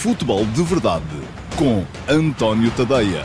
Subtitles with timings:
[0.00, 1.04] Futebol de Verdade
[1.58, 3.22] com António Tadeia.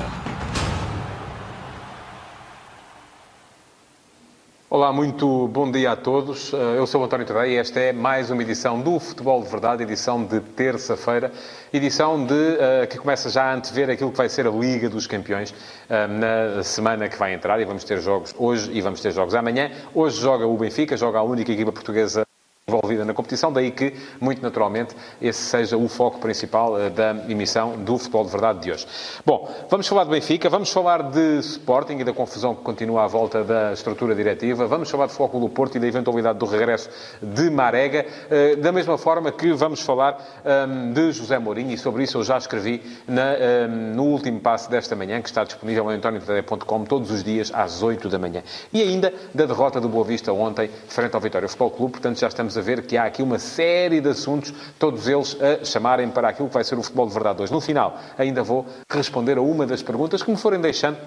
[4.69, 6.53] Olá, muito bom dia a todos.
[6.53, 9.83] Eh, eu sou António Tadeia e esta é mais uma edição do Futebol de Verdade,
[9.83, 11.31] edição de terça-feira,
[11.71, 15.07] edição de, uh, que começa já a antever aquilo que vai ser a Liga dos
[15.07, 19.13] Campeões uh, na semana que vai entrar e vamos ter jogos hoje e vamos ter
[19.13, 19.71] jogos amanhã.
[19.93, 22.24] Hoje joga o Benfica, joga a única equipa portuguesa
[22.67, 27.77] envolvida na competição, daí que, muito naturalmente, esse seja o foco principal uh, da emissão
[27.77, 28.87] do Futebol de Verdade de hoje.
[29.23, 33.07] Bom, vamos falar do Benfica, vamos falar de Sporting e da confusão que continua à
[33.07, 36.89] volta da estrutura diretiva, vamos falar de Foco do Porto e da eventualidade do regresso
[37.21, 42.01] de Marega, uh, da mesma forma que vamos falar ehm, de José Mourinho, e sobre
[42.01, 46.83] isso eu já escrevi ehm, no último passo desta manhã, que está disponível em antonio.com
[46.85, 48.41] todos os dias às 8 da manhã.
[48.73, 52.27] E ainda da derrota do Boa Vista ontem, frente ao Vitória Futebol Clube, portanto já
[52.27, 56.29] estamos a ver que há aqui uma série de assuntos, todos eles a chamarem para
[56.29, 57.51] aquilo que vai ser o futebol de verdade hoje.
[57.51, 60.97] No final, ainda vou responder a uma das perguntas que me forem deixando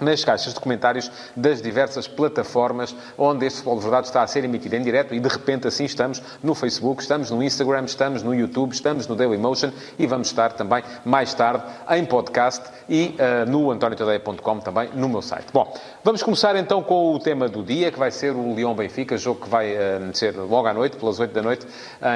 [0.00, 4.44] nas caixas de comentários das diversas plataformas onde este Futebol de Verdade está a ser
[4.44, 8.34] emitido em direto e de repente assim estamos no Facebook, estamos no Instagram, estamos no
[8.34, 13.70] YouTube, estamos no Dailymotion e vamos estar também mais tarde em podcast e uh, no
[13.70, 15.46] antoniotadeia.com também no meu site.
[15.52, 15.74] Bom,
[16.04, 19.48] vamos começar então com o tema do dia que vai ser o Lyon-Benfica, jogo que
[19.48, 21.66] vai uh, ser logo à noite, pelas 8 da noite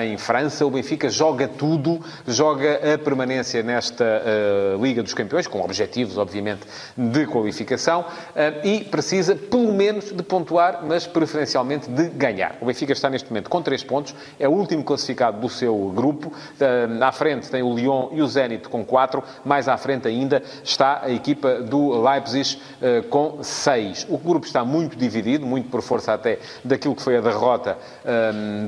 [0.02, 0.66] em França.
[0.66, 6.60] O Benfica joga tudo, joga a permanência nesta uh, Liga dos Campeões com objetivos obviamente
[6.96, 12.56] de qualificação eh, e precisa, pelo menos, de pontuar, mas preferencialmente de ganhar.
[12.60, 16.32] O Benfica está neste momento com 3 pontos, é o último classificado do seu grupo.
[16.58, 20.42] Eh, à frente tem o Lyon e o Zenit com 4, mais à frente ainda
[20.64, 24.06] está a equipa do Leipzig eh, com 6.
[24.08, 27.78] O grupo está muito dividido, muito por força até daquilo que foi a derrota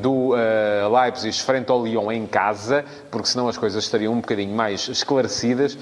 [0.00, 0.34] do
[0.92, 5.76] Leipzig frente ao Lyon em casa, porque senão as coisas estariam um bocadinho mais esclarecidas,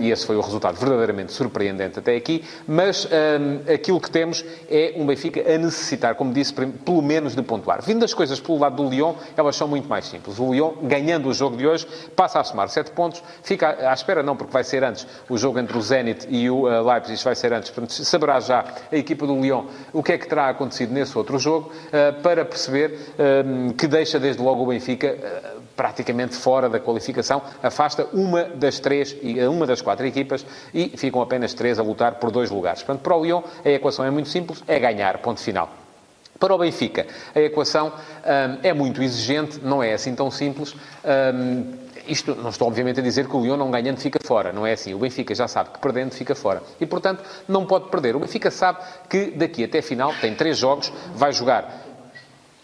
[0.00, 4.44] e esse foi o resultado verdadeiramente surpreendente até aqui aqui, mas um, aquilo que temos
[4.70, 7.82] é um Benfica a necessitar, como disse, pelo menos de pontuar.
[7.82, 10.38] Vindo as coisas pelo lado do Lyon, elas são muito mais simples.
[10.38, 11.86] O Lyon, ganhando o jogo de hoje,
[12.16, 15.58] passa a somar 7 pontos, fica à espera, não, porque vai ser antes o jogo
[15.58, 19.26] entre o Zenit e o uh, Leipzig, vai ser antes, portanto, saberá já a equipa
[19.26, 23.72] do Lyon o que é que terá acontecido nesse outro jogo, uh, para perceber uh,
[23.74, 25.16] que deixa desde logo o Benfica
[25.82, 29.16] praticamente fora da qualificação, afasta uma das três,
[29.50, 32.84] uma das quatro equipas e ficam apenas três a lutar por dois lugares.
[32.84, 35.68] Portanto, para o Lyon, a equação é muito simples, é ganhar, ponto final.
[36.38, 37.04] Para o Benfica,
[37.34, 40.72] a equação hum, é muito exigente, não é assim tão simples.
[41.34, 41.72] Hum,
[42.06, 44.74] isto não estou, obviamente, a dizer que o Lyon não ganhando fica fora, não é
[44.74, 44.94] assim.
[44.94, 46.62] O Benfica já sabe que perdendo fica fora.
[46.80, 48.14] E, portanto, não pode perder.
[48.14, 48.78] O Benfica sabe
[49.08, 51.91] que daqui até final tem três jogos, vai jogar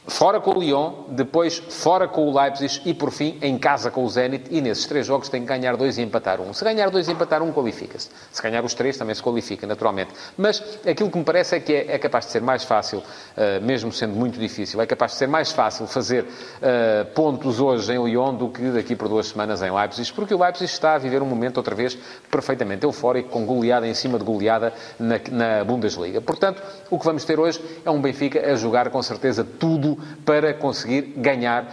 [0.08, 4.04] fora com o Lyon, depois fora com o Leipzig e, por fim, em casa com
[4.04, 4.46] o Zenit.
[4.50, 6.52] E nesses três jogos tem que ganhar dois e empatar um.
[6.52, 8.08] Se ganhar dois e empatar um, qualifica-se.
[8.32, 10.10] Se ganhar os três, também se qualifica, naturalmente.
[10.36, 13.62] Mas aquilo que me parece é que é, é capaz de ser mais fácil, uh,
[13.62, 18.02] mesmo sendo muito difícil, é capaz de ser mais fácil fazer uh, pontos hoje em
[18.02, 21.22] Lyon do que daqui por duas semanas em Leipzig, porque o Leipzig está a viver
[21.22, 21.97] um momento, outra vez,
[22.30, 26.20] perfeitamente eufórico, com goleada em cima de goleada na, na Bundesliga.
[26.20, 30.54] Portanto, o que vamos ter hoje é um Benfica a jogar, com certeza, tudo para
[30.54, 31.64] conseguir ganhar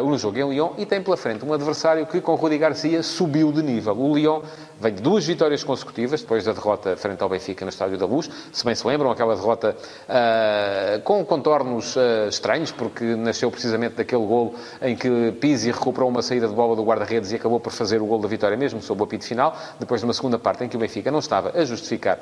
[0.00, 3.02] uh, o jogo em Lyon e tem pela frente um adversário que, com Rudi Garcia,
[3.02, 3.96] subiu de nível.
[3.96, 4.42] O Lyon
[4.80, 8.30] vem de duas vitórias consecutivas, depois da derrota frente ao Benfica no Estádio da Luz.
[8.52, 14.24] Se bem se lembram, aquela derrota uh, com contornos uh, estranhos, porque nasceu precisamente daquele
[14.24, 18.00] golo em que Pizzi recuperou uma saída de bola do guarda-redes e acabou por fazer
[18.00, 20.68] o golo da vitória mesmo, sob o apito final, depois de uma segunda parte em
[20.68, 22.18] que o Benfica não estava a justificar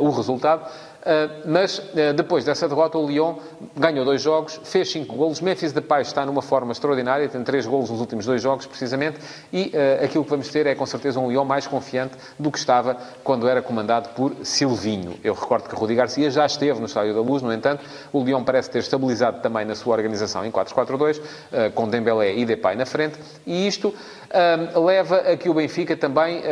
[0.00, 0.70] o resultado.
[1.06, 3.36] Ah, mas ah, depois dessa derrota, o Lyon
[3.76, 5.40] ganhou dois jogos, fez cinco golos.
[5.40, 9.18] Memphis Depay está numa forma extraordinária, tem três golos nos últimos dois jogos, precisamente.
[9.52, 12.58] E uh, aquilo que vamos ter é, com certeza, um Lyon mais confiante do que
[12.58, 15.16] estava quando era comandado por Silvinho.
[15.22, 18.42] Eu recordo que Rudi Garcia já esteve no Estádio da Luz, no entanto, o Lyon
[18.42, 22.84] parece ter estabilizado também na sua organização em 4-4-2, uh, com Dembélé e Depay na
[22.84, 23.16] frente.
[23.46, 23.94] E isto
[24.74, 26.42] leva a que o Benfica também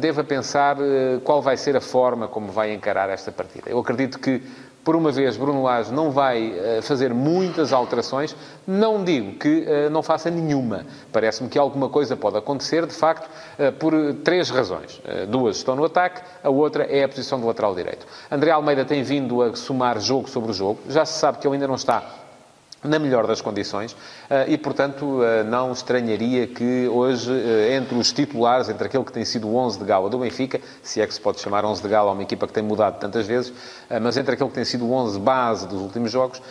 [0.00, 0.76] deva pensar
[1.24, 3.70] qual vai ser a forma como vai encarar esta partida.
[3.70, 4.42] Eu acredito que,
[4.84, 8.34] por uma vez, Bruno Lage não vai uh, fazer muitas alterações.
[8.66, 10.84] Não digo que uh, não faça nenhuma.
[11.12, 13.92] Parece-me que alguma coisa pode acontecer, de facto, uh, por
[14.24, 15.00] três razões.
[15.28, 18.06] duas estão no ataque, a outra é a posição do lateral direito.
[18.30, 20.80] André Almeida tem vindo a somar jogo sobre jogo.
[20.88, 22.21] Já se sabe que ele ainda não está
[22.84, 23.96] na melhor das condições
[24.28, 29.12] eh, e, portanto, eh, não estranharia que hoje, eh, entre os titulares, entre aquele que
[29.12, 31.80] tem sido o 11 de gala do Benfica, se é que se pode chamar 11
[31.80, 33.52] de gala a uma equipa que tem mudado tantas vezes,
[34.00, 36.42] mas entre aquele que tem sido o 11 base dos últimos jogos,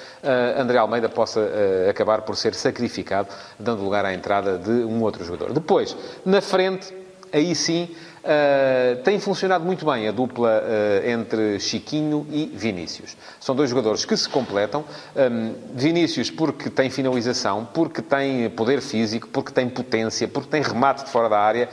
[0.57, 1.41] André Almeida possa
[1.89, 3.29] acabar por ser sacrificado,
[3.59, 5.53] dando lugar à entrada de um outro jogador.
[5.53, 5.95] Depois,
[6.25, 6.93] na frente,
[7.33, 7.89] aí sim
[8.21, 13.17] Uh, tem funcionado muito bem a dupla uh, entre Chiquinho e Vinícius.
[13.39, 14.85] São dois jogadores que se completam.
[15.15, 21.03] Um, Vinícius porque tem finalização, porque tem poder físico, porque tem potência, porque tem remate
[21.03, 21.67] de fora da área,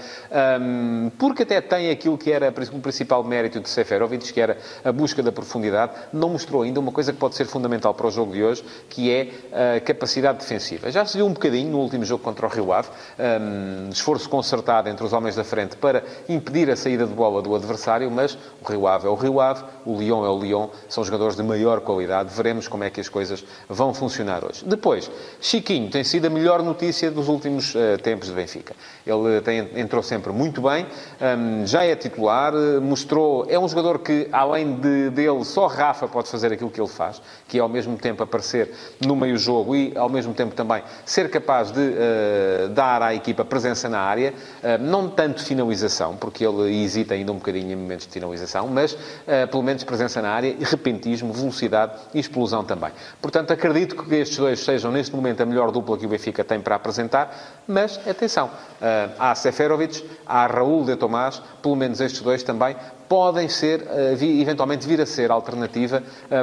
[0.59, 4.91] um, porque até tem aquilo que era o principal mérito de Seferovic, que era a
[4.91, 5.93] busca da profundidade.
[6.15, 9.13] Não mostrou ainda uma coisa que pode ser fundamental para o jogo de hoje, que
[9.13, 10.91] é a capacidade defensiva.
[10.91, 14.89] Já se viu um bocadinho no último jogo contra o Rio Ave, um, esforço concertado
[14.89, 16.03] entre os homens da frente para
[16.39, 19.65] impedir a saída de bola do adversário, mas o Rio Ave é o Rio Ave,
[19.85, 22.33] o Lyon é o Lyon, são jogadores de maior qualidade.
[22.35, 24.65] Veremos como é que as coisas vão funcionar hoje.
[24.65, 28.75] Depois, Chiquinho tem sido a melhor notícia dos últimos uh, tempos de Benfica.
[29.07, 30.87] Ele tem, entrou sempre muito bem,
[31.21, 33.47] um, já é titular, mostrou.
[33.49, 37.21] É um jogador que, além de, dele, só Rafa pode fazer aquilo que ele faz,
[37.49, 38.73] que é ao mesmo tempo aparecer
[39.05, 43.89] no meio-jogo e ao mesmo tempo também ser capaz de uh, dar à equipa presença
[43.89, 44.33] na área,
[44.63, 48.93] uh, não tanto finalização, porque ele hesita ainda um bocadinho em momentos de finalização, mas
[48.93, 52.91] uh, pelo menos presença na área, repentismo, velocidade e explosão também.
[53.23, 56.61] Portanto, acredito que estes dois sejam neste momento a melhor dupla que o Benfica tem
[56.61, 62.43] para apresentar, mas atenção, uh, há Seferovic, há Raul de Tomás, pelo menos estes dois
[62.43, 62.77] também
[63.09, 66.03] podem ser, uh, eventualmente vir a ser alternativa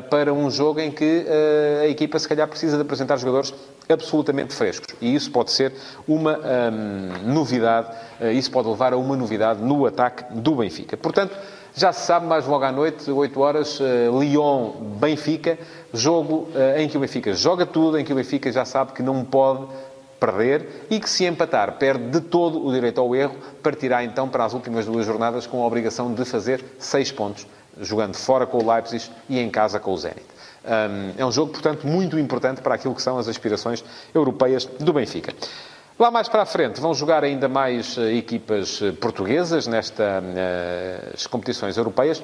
[0.10, 1.28] para um jogo em que
[1.84, 3.54] a equipa se calhar precisa de apresentar jogadores
[3.90, 4.96] absolutamente frescos.
[5.02, 5.74] E isso pode ser
[6.08, 7.90] uma um, novidade,
[8.20, 10.98] uh, isso pode levar a uma novidade no ataque do Benfica.
[10.98, 11.36] Portanto,
[11.76, 15.58] já se sabe, mais logo à noite, 8 horas, uh, Lyon-Benfica,
[15.94, 19.04] jogo uh, em que o Benfica joga tudo, em que o Benfica já sabe que
[19.04, 19.68] não pode
[20.20, 24.46] perder e que se empatar perde de todo o direito ao erro, partirá então para
[24.46, 27.48] as últimas duas jornadas com a obrigação de fazer 6 pontos,
[27.82, 30.35] jogando fora com o Leipzig e em casa com o Zenit.
[31.18, 33.84] É um jogo, portanto, muito importante para aquilo que são as aspirações
[34.14, 35.34] europeias do Benfica.
[35.98, 41.14] Lá mais para a frente vão jogar ainda mais eh, equipas eh, portuguesas nestas eh,
[41.30, 42.22] competições europeias.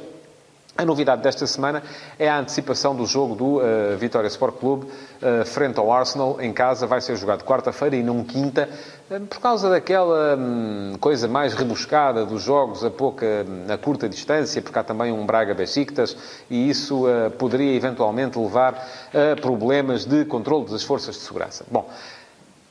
[0.77, 1.83] A novidade desta semana
[2.17, 6.53] é a antecipação do jogo do uh, Vitória Sport Clube uh, frente ao Arsenal em
[6.53, 6.87] casa.
[6.87, 8.69] Vai ser jogado quarta-feira e não quinta,
[9.09, 14.61] uh, por causa daquela um, coisa mais rebuscada dos jogos a pouca, a curta distância,
[14.61, 16.15] porque há também um Braga-Besiktas
[16.49, 17.03] e isso
[17.37, 18.73] poderia eventualmente levar
[19.13, 21.65] a problemas de controle das forças de segurança.
[21.69, 21.89] Bom,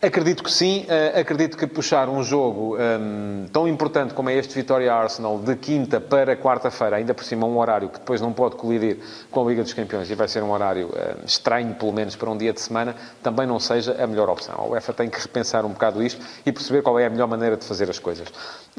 [0.02, 0.86] Acredito que sim.
[0.88, 5.54] Uh, acredito que puxar um jogo um, tão importante como é este Vitória Arsenal de
[5.54, 8.96] quinta para quarta-feira, ainda por cima um horário que depois não pode colidir
[9.30, 12.30] com a Liga dos Campeões e vai ser um horário uh, estranho, pelo menos para
[12.30, 14.54] um dia de semana, também não seja a melhor opção.
[14.56, 17.58] A UEFA tem que repensar um bocado isto e perceber qual é a melhor maneira
[17.58, 18.26] de fazer as coisas.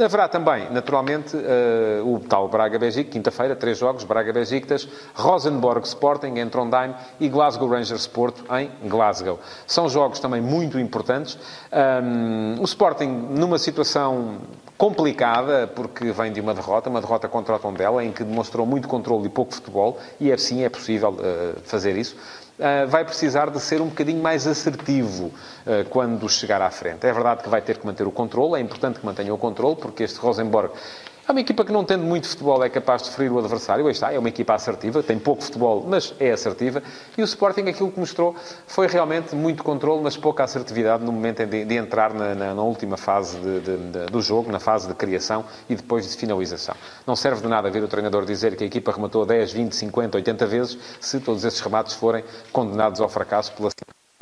[0.03, 6.95] Haverá também, naturalmente, uh, o tal Braga-Besiktas, quinta-feira, três jogos, Braga-Besiktas, Rosenborg Sporting em Trondheim
[7.19, 9.39] e Glasgow Rangers Sport em Glasgow.
[9.68, 11.38] São jogos também muito importantes importantes.
[11.72, 14.38] Um, o Sporting, numa situação
[14.78, 18.88] complicada, porque vem de uma derrota, uma derrota contra o Tondela, em que demonstrou muito
[18.88, 22.16] controle e pouco futebol, e assim é possível uh, fazer isso.
[22.58, 27.06] Uh, vai precisar de ser um bocadinho mais assertivo uh, quando chegar à frente.
[27.06, 29.75] É verdade que vai ter que manter o controle, é importante que mantenha o controle,
[29.75, 30.72] porque este Rosenborg
[31.31, 33.86] é uma equipa que não tendo muito futebol é capaz de ferir o adversário.
[33.86, 36.83] Aí está, é uma equipa assertiva, tem pouco futebol, mas é assertiva.
[37.18, 38.36] E o Sporting, aquilo que mostrou,
[38.68, 42.62] foi realmente muito controle, mas pouca assertividade no momento de, de entrar na, na, na,
[42.62, 46.76] última fase de, de, do jogo, na fase de criação e depois de finalização.
[47.07, 50.18] Não serve de nada ver o treinador dizer que a equipa rematou 10, 20, 50,
[50.18, 53.69] 80 vezes se todos esses remates forem condenados ao fracasso pela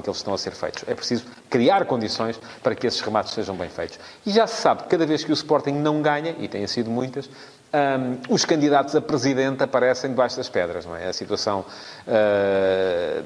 [0.10, 0.84] eles estão a ser feitos.
[0.88, 4.00] É preciso criar condições para que esses remates sejam bem feitos.
[4.26, 7.30] E já se sabe cada vez que o Sporting não ganha, e tem sido muitas,
[7.72, 11.08] um, os candidatos a presidente aparecem debaixo das pedras, não é?
[11.08, 11.64] A situação
[12.08, 13.24] uh,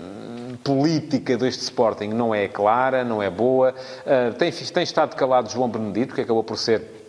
[0.58, 3.74] política deste Sporting não é clara, não é boa.
[4.06, 7.03] Uh, tem, tem estado calado João Benedito, que acabou por ser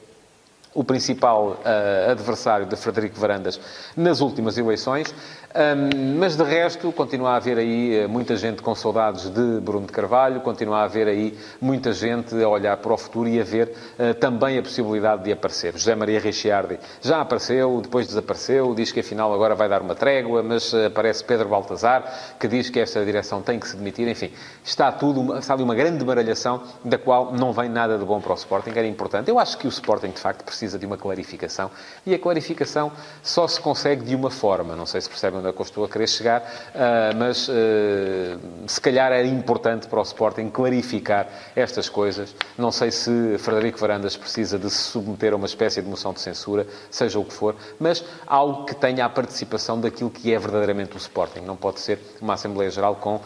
[0.75, 3.61] o principal uh, adversário de Frederico Varandas
[3.97, 5.15] nas últimas eleições.
[5.55, 9.87] Um, mas de resto, continua a haver aí eh, muita gente com saudades de Bruno
[9.87, 13.45] de Carvalho, continua a haver aí muita gente a olhar para o futuro e a
[13.45, 15.73] ver uh, também a possibilidade de aparecer.
[15.75, 20.43] José Maria Ricciardi já apareceu, depois desapareceu, diz que afinal agora vai dar uma trégua,
[20.43, 24.09] mas aparece Pedro Baltazar, que diz que esta direção tem que se demitir.
[24.09, 24.33] Enfim,
[24.65, 28.35] está tudo, ali uma grande baralhação da qual não vem nada de bom para o
[28.35, 29.31] Sporting, era importante.
[29.31, 31.71] Eu acho que o Sporting, de facto, precisa precisa de uma clarificação.
[32.07, 32.91] E a clarificação
[33.23, 34.75] só se consegue de uma forma.
[34.75, 37.53] Não sei se percebem onde é que eu estou a querer chegar, uh, mas uh,
[38.67, 42.35] se calhar era importante para o Sporting clarificar estas coisas.
[42.57, 46.21] Não sei se Frederico Varandas precisa de se submeter a uma espécie de moção de
[46.21, 50.97] censura, seja o que for, mas algo que tenha a participação daquilo que é verdadeiramente
[50.97, 51.41] o Sporting.
[51.41, 53.23] Não pode ser uma Assembleia Geral com uh,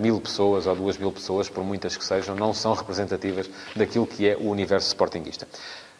[0.00, 4.28] mil pessoas ou duas mil pessoas, por muitas que sejam, não são representativas daquilo que
[4.28, 5.46] é o universo sportinguista.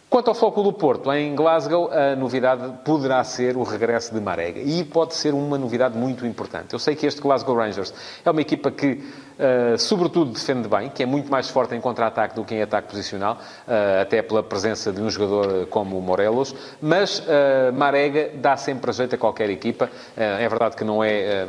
[0.09, 4.61] Quanto ao Foco do Porto, em Glasgow, a novidade poderá ser o regresso de Marega.
[4.61, 6.73] E pode ser uma novidade muito importante.
[6.73, 7.93] Eu sei que este Glasgow Rangers
[8.25, 9.03] é uma equipa que
[9.35, 12.89] Uh, sobretudo defende bem, que é muito mais forte em contra-ataque do que em ataque
[12.89, 13.35] posicional,
[13.67, 18.93] uh, até pela presença de um jogador como o Morelos, mas uh, Marega dá sempre
[18.93, 19.91] jeito a qualquer equipa.
[20.17, 21.47] é verdade que não é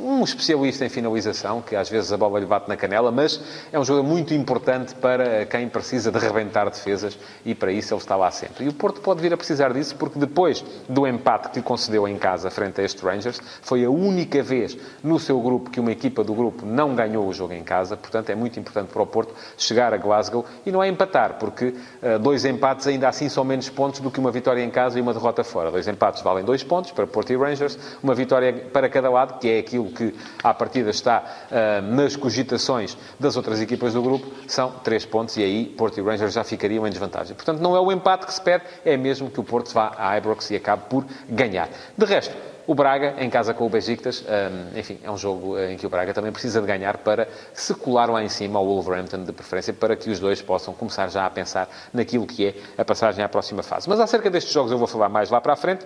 [0.00, 3.40] um, um especialista em finalização, que às vezes a bola lhe bate na canela, mas
[3.72, 8.00] é um jogador muito importante para quem precisa de rebentar defesas e para isso ele
[8.00, 8.64] está lá sempre.
[8.64, 12.08] E o Porto pode vir a precisar disso porque depois do empate que lhe concedeu
[12.08, 15.92] em casa frente a este Rangers, foi a única vez no seu grupo que uma
[15.92, 19.02] equipa do grupo não ganhou ganhou o jogo em casa, portanto é muito importante para
[19.02, 23.28] o Porto chegar a Glasgow e não é empatar, porque uh, dois empates ainda assim
[23.28, 25.70] são menos pontos do que uma vitória em casa e uma derrota fora.
[25.70, 29.48] Dois empates valem dois pontos para Porto e Rangers, uma vitória para cada lado, que
[29.48, 34.72] é aquilo que à partida está uh, nas cogitações das outras equipas do grupo, são
[34.82, 37.34] três pontos e aí Porto e Rangers já ficariam em desvantagem.
[37.36, 40.16] Portanto, não é o empate que se pede, é mesmo que o Porto vá à
[40.16, 41.68] Ibrox e acabe por ganhar.
[41.96, 42.34] De resto,
[42.70, 45.84] o Braga, em casa com o Besiktas, um, enfim, é um jogo eh, em que
[45.84, 49.32] o Braga também precisa de ganhar para se colar lá em cima ao Wolverhampton, de
[49.32, 53.24] preferência, para que os dois possam começar já a pensar naquilo que é a passagem
[53.24, 53.88] à próxima fase.
[53.88, 55.84] Mas acerca destes jogos eu vou falar mais lá para a frente.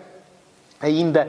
[0.81, 1.29] Ainda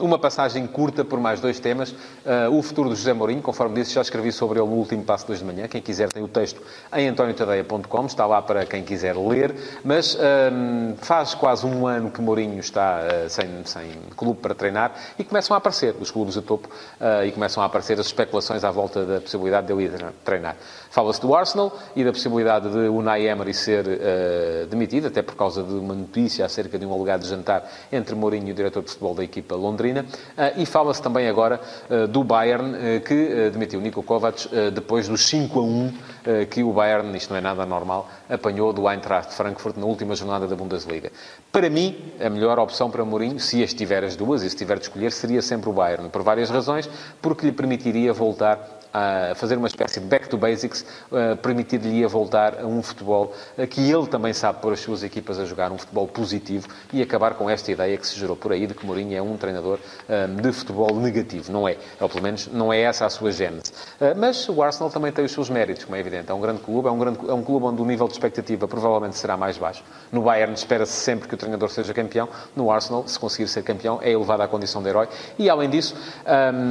[0.00, 1.90] um, uma passagem curta por mais dois temas.
[1.90, 5.26] Uh, o futuro do José Mourinho, conforme disse, já escrevi sobre ele no último passo
[5.26, 5.68] de hoje de manhã.
[5.68, 6.62] Quem quiser tem o texto
[6.94, 9.54] em antoniotadeia.com, está lá para quem quiser ler.
[9.84, 14.92] Mas um, faz quase um ano que Mourinho está uh, sem, sem clube para treinar
[15.18, 18.64] e começam a aparecer os clubes de topo uh, e começam a aparecer as especulações
[18.64, 20.56] à volta da possibilidade de ele ir treinar.
[20.90, 23.84] Fala-se do Arsenal e da possibilidade de Unai Emery ser
[24.70, 28.52] demitido, até por causa de uma notícia acerca de um alegado jantar entre Mourinho Mourinho,
[28.52, 30.04] o diretor de futebol da equipa londrina.
[30.36, 35.58] Ah, e fala-se também agora ah, do Bayern, que demitiu Niko Kovac depois dos 5
[35.58, 35.92] a 1
[36.50, 40.46] que o Bayern, isto não é nada normal, apanhou do Eintracht Frankfurt na última jornada
[40.46, 41.10] da Bundesliga.
[41.50, 44.76] Para mim, a melhor opção para Mourinho, se as tiver as duas e se tiver
[44.76, 46.88] de escolher, seria sempre o Bayern, por várias razões,
[47.22, 50.84] porque lhe permitiria voltar a fazer uma espécie de back to basics,
[51.42, 53.32] permitir-lhe a voltar a um futebol
[53.70, 57.34] que ele também sabe pôr as suas equipas a jogar, um futebol positivo e acabar
[57.34, 59.78] com esta ideia que se gerou por aí de que Mourinho é um treinador
[60.40, 61.52] de futebol negativo.
[61.52, 61.76] Não é.
[62.00, 63.72] Ou pelo menos não é essa a sua gênese.
[64.16, 66.30] Mas o Arsenal também tem os seus méritos, como é evidente.
[66.30, 68.66] É um grande clube, é um, grande, é um clube onde o nível de expectativa
[68.66, 69.84] provavelmente será mais baixo.
[70.10, 72.28] No Bayern espera-se sempre que o treinador seja campeão.
[72.56, 75.08] No Arsenal, se conseguir ser campeão, é elevado à condição de herói.
[75.38, 75.94] E além disso,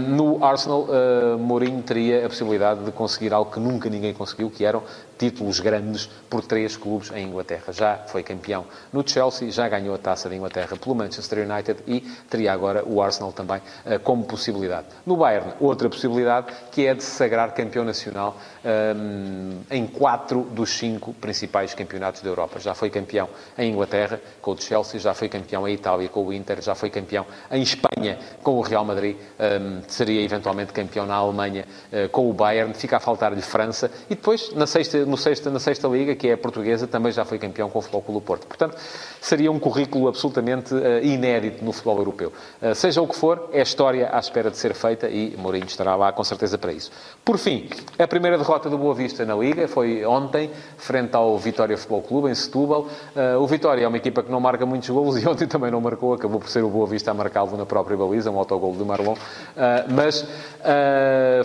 [0.07, 0.87] no Arsenal,
[1.39, 4.81] Mourinho teria teria a possibilidade de conseguir algo que nunca ninguém conseguiu, que eram
[5.17, 7.73] títulos grandes por três clubes em Inglaterra.
[7.73, 12.01] Já foi campeão no Chelsea, já ganhou a taça de Inglaterra pelo Manchester United e
[12.29, 14.87] teria agora o Arsenal também uh, como possibilidade.
[15.05, 20.41] No Bayern, outra possibilidade, que é de se sagrar campeão nacional um, ehm, em quatro
[20.41, 22.59] dos cinco principais campeonatos da Europa.
[22.59, 26.33] Já foi campeão em Inglaterra com o Chelsea, já foi campeão em Itália com o
[26.33, 31.05] Inter, já foi campeão em Espanha com o Real Madrid, um, ehm, seria eventualmente campeão
[31.05, 35.17] na Alemanha uh, com o Bayern, fica a faltar-lhe França e depois, na sexta no
[35.17, 38.13] sexta, na sexta liga, que é a portuguesa, também já foi campeão com o Futebol
[38.13, 38.47] do Porto.
[38.47, 38.77] Portanto,
[39.21, 42.31] seria um currículo absolutamente uh, inédito no futebol europeu.
[42.61, 45.95] Uh, seja o que for, é história à espera de ser feita e Mourinho estará
[45.95, 46.91] lá com certeza para isso.
[47.23, 51.77] Por fim, a primeira derrota do Boa Vista na Liga foi ontem, frente ao Vitória
[51.77, 52.87] Futebol Clube, em Setúbal.
[53.39, 56.13] O Vitória é uma equipa que não marca muitos golos e ontem também não marcou,
[56.13, 59.15] acabou por ser o Boa Vista a marcá-lo na própria baliza, um autogol de Marlon.
[59.89, 60.25] mas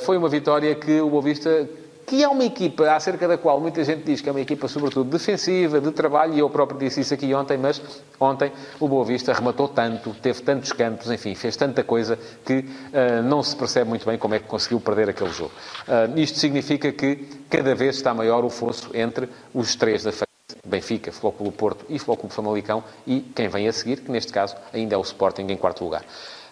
[0.01, 0.42] foi uma vitória
[0.81, 1.69] que o Boa Vista
[2.07, 5.11] que é uma equipa acerca da qual muita gente diz que é uma equipa, sobretudo,
[5.11, 7.81] defensiva, de trabalho, e eu próprio disse isso aqui ontem, mas
[8.21, 13.23] ontem o Boa Vista rematou tanto, teve tantos cantos, enfim, fez tanta coisa que uh,
[13.25, 15.53] não se percebe muito bem como é que conseguiu perder aquele jogo.
[15.89, 17.17] Uh, isto significa que
[17.49, 20.29] cada vez está maior o fosso entre os três da frente.
[20.67, 24.95] Benfica, Flóculo Porto e Flóculo Famalicão e quem vem a seguir, que neste caso ainda
[24.95, 26.05] é o Sporting em quarto lugar.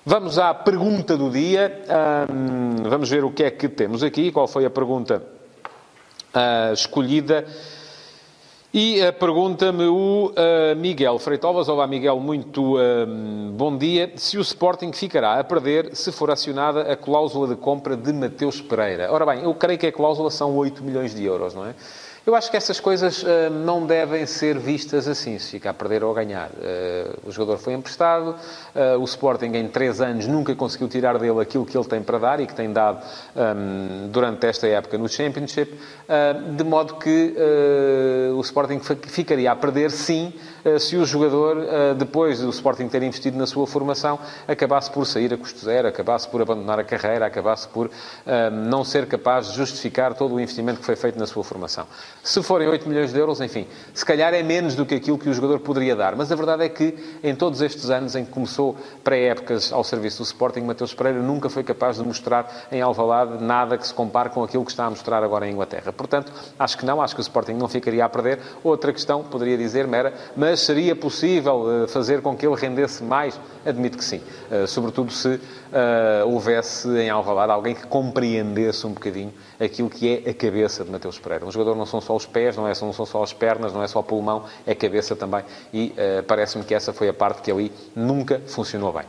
[0.04, 1.84] Vamos à pergunta do dia.
[2.88, 4.32] Vamos ver o que é que temos aqui.
[4.32, 5.22] Qual foi a pergunta
[6.34, 7.46] uh, escolhida.
[8.72, 11.68] E uh, pergunta-me o uh, Miguel Freitovas.
[11.68, 14.10] Olá, Miguel, muito uh, bom dia.
[14.16, 18.60] Se o Sporting ficará a perder se for acionada a cláusula de compra de Mateus
[18.60, 19.12] Pereira.
[19.12, 21.74] Ora bem, eu creio que a cláusula são 8 milhões de euros, não é?
[22.30, 26.04] Eu acho que essas coisas uh, não devem ser vistas assim, se fica a perder
[26.04, 26.48] ou a ganhar.
[26.50, 28.36] Uh, o jogador foi emprestado,
[28.72, 32.18] uh, o Sporting em três anos nunca conseguiu tirar dele aquilo que ele tem para
[32.18, 35.76] dar e que tem dado um, durante esta época no Championship,
[36.56, 37.34] de modo que
[38.36, 40.32] o Sporting ficaria a perder, sim,
[40.78, 41.56] se o jogador,
[41.96, 46.28] depois do Sporting ter investido na sua formação, acabasse por sair a custo zero, acabasse
[46.28, 47.90] por abandonar a carreira, acabasse por
[48.66, 51.86] não ser capaz de justificar todo o investimento que foi feito na sua formação.
[52.22, 55.28] Se forem 8 milhões de euros, enfim, se calhar é menos do que aquilo que
[55.28, 56.16] o jogador poderia dar.
[56.16, 60.18] Mas a verdade é que, em todos estes anos em que começou pré-épocas ao serviço
[60.18, 64.30] do Sporting, Mateus Pereira nunca foi capaz de mostrar em Alvalade nada que se compare
[64.30, 65.92] com aquilo que está a mostrar agora em Inglaterra.
[65.92, 68.40] Portanto, acho que não, acho que o Sporting não ficaria a perder.
[68.62, 73.38] Outra questão, poderia dizer-me, era, mas seria possível eh, fazer com que ele rendesse mais?
[73.64, 74.20] Admito que sim.
[74.50, 75.40] Eh, sobretudo se uh,
[76.26, 81.18] houvesse em Alvalade alguém que compreendesse um bocadinho aquilo que é a cabeça de Mateus
[81.18, 81.44] Pereira.
[81.44, 83.82] Um jogador não são só os pés, não, é, não são só as pernas, não
[83.82, 85.44] é só o pulmão, é cabeça também.
[85.72, 85.94] E
[86.26, 89.04] parece-me que essa foi a parte que ali nunca funcionou bem.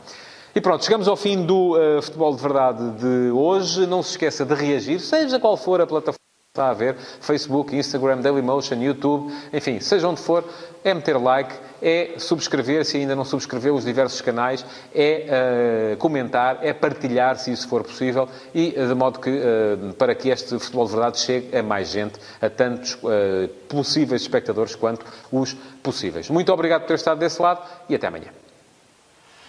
[0.54, 3.88] E pronto, chegamos ao fim do uh, Futebol de Verdade de hoje.
[3.88, 6.21] Não se esqueça de reagir, seja qual for a plataforma
[6.52, 10.44] está a ver, Facebook, Instagram, Dailymotion, YouTube, enfim, seja onde for,
[10.84, 16.60] é meter like, é subscrever, se ainda não subscreveu os diversos canais, é uh, comentar,
[16.62, 20.88] é partilhar, se isso for possível, e de modo que, uh, para que este Futebol
[20.88, 26.30] de Verdade chegue a mais gente, a tantos uh, possíveis espectadores quanto os possíveis.
[26.30, 28.28] Muito obrigado por ter estado desse lado e até amanhã.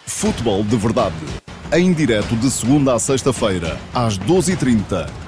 [0.06, 1.16] Futebol de Verdade,
[1.72, 5.21] em direto de segunda a sexta-feira, às 12h30